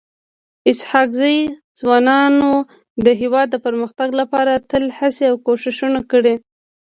اسحق 0.71 1.09
زي 1.21 1.35
ځوانانو 1.79 2.51
د 3.05 3.07
هيواد 3.21 3.47
د 3.51 3.55
پرمختګ 3.65 4.09
لپاره 4.21 4.63
تل 4.69 4.83
هڅي 4.97 5.25
او 5.31 5.35
کوښښونه 5.45 5.99
کړي. 6.11 6.35